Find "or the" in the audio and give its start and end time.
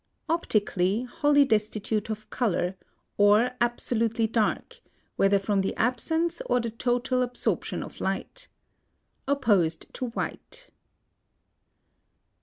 6.47-6.71